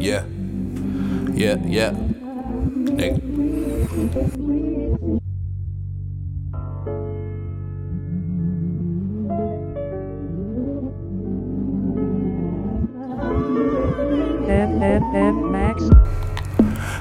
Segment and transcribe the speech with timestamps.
[0.00, 0.24] Yeah.
[1.34, 1.90] Yeah, yeah.
[1.90, 3.20] Nigga.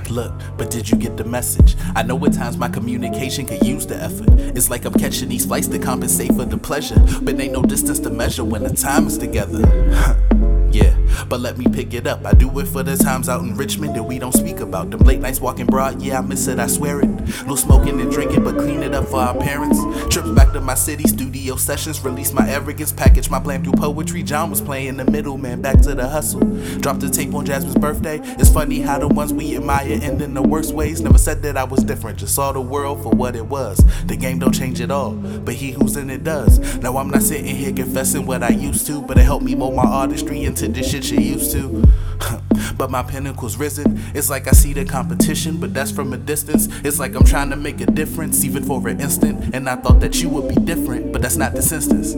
[0.09, 1.77] Look, but did you get the message?
[1.95, 4.27] I know at times my communication could use the effort.
[4.37, 6.99] It's like I'm catching these flights to compensate for the pleasure.
[7.21, 9.59] But ain't no distance to measure when the time is together.
[10.71, 10.95] yeah,
[11.27, 12.25] but let me pick it up.
[12.25, 14.91] I do it for the times out in Richmond that we don't speak about.
[14.91, 17.09] Them late nights walking broad, yeah, I miss it, I swear it.
[17.45, 19.79] No smoking and drinking, but clean it up for our parents.
[20.13, 24.23] Trips back to my city, studio sessions, release my arrogance, package my plan through poetry.
[24.23, 26.41] John was playing the middleman, back to the hustle.
[26.79, 28.19] Dropped the tape on Jasmine's birthday.
[28.37, 31.01] It's funny how the ones we admire end in the worst ways.
[31.01, 33.83] Never said that I was different, just saw the world for what it was.
[34.05, 36.59] The game don't change at all, but he who's in it does.
[36.79, 39.75] Now I'm not sitting here confessing what I used to, but it helped me mold
[39.75, 42.39] my artistry into this shit you used to.
[42.79, 44.01] but my pinnacle's risen.
[44.15, 46.69] It's like I see the competition, but that's from a distance.
[46.85, 49.53] It's like I'm trying to make a difference, even for an instant.
[49.53, 52.15] And I thought that you would be different, but that's not this instance.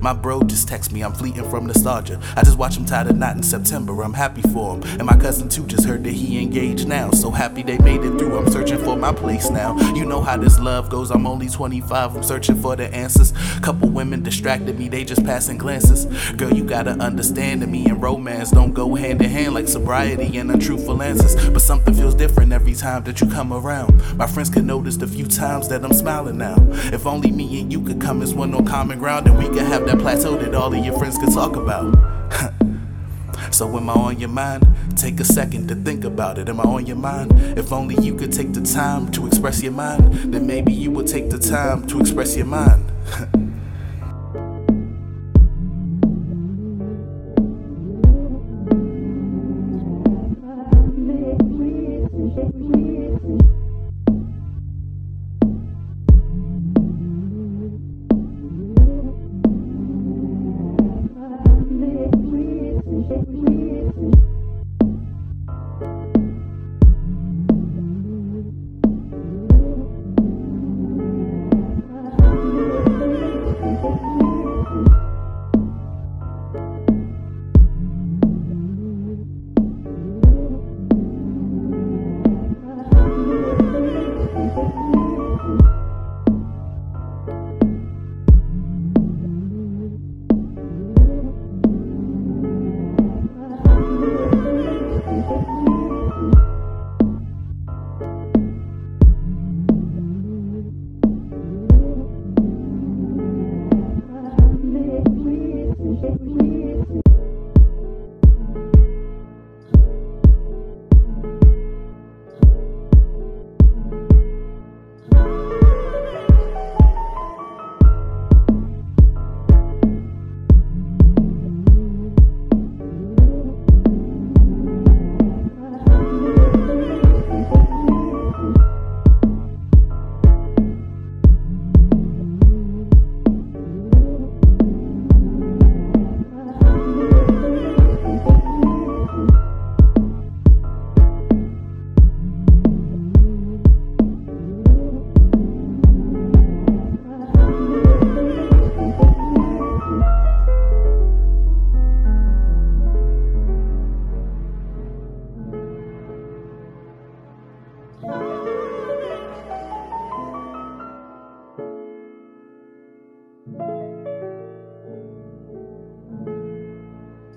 [0.00, 2.20] my bro just text me, I'm fleeting from nostalgia.
[2.36, 4.82] I just watch him tie the knot in September, I'm happy for him.
[4.98, 7.10] And my cousin too just heard that he engaged now.
[7.12, 9.78] So happy they made it through, I'm searching for my place now.
[9.94, 13.32] You know how this love goes, I'm only 25, I'm searching for the answers.
[13.62, 16.04] Couple women distracted me, they just passing glances.
[16.32, 20.36] Girl, you gotta understand that me and romance don't go hand in hand like sobriety
[20.36, 21.36] and untruthful answers.
[21.50, 24.02] But something feels different every time that you come around.
[24.16, 26.56] My friends can notice the few times that I'm smiling now.
[26.92, 29.62] If only me and you could come as one on common ground, and we could
[29.62, 31.96] have that plateau that all of your friends could talk about.
[33.52, 34.66] So am I on your mind?
[34.96, 36.48] Take a second to think about it.
[36.48, 37.32] Am I on your mind?
[37.56, 41.06] If only you could take the time to express your mind, then maybe you would
[41.06, 42.84] take the time to express your mind.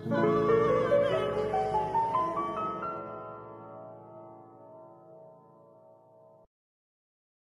[0.10, 0.49] Thank you.